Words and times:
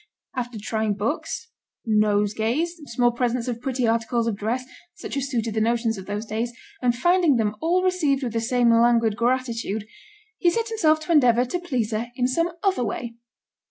After 0.35 0.57
trying 0.59 0.95
books, 0.95 1.51
nosegays, 1.85 2.69
small 2.87 3.11
presents 3.11 3.47
of 3.47 3.61
pretty 3.61 3.85
articles 3.85 4.25
of 4.25 4.35
dress, 4.35 4.65
such 4.95 5.15
as 5.15 5.29
suited 5.29 5.53
the 5.53 5.61
notions 5.61 5.95
of 5.95 6.07
those 6.07 6.25
days, 6.25 6.51
and 6.81 6.95
finding 6.95 7.35
them 7.35 7.55
all 7.61 7.83
received 7.83 8.23
with 8.23 8.33
the 8.33 8.41
same 8.41 8.71
languid 8.73 9.15
gratitude, 9.15 9.85
he 10.39 10.49
set 10.49 10.69
himself 10.69 10.99
to 11.01 11.11
endeavour 11.11 11.45
to 11.45 11.59
please 11.59 11.91
her 11.91 12.07
in 12.15 12.27
some 12.27 12.49
other 12.63 12.83
way. 12.83 13.13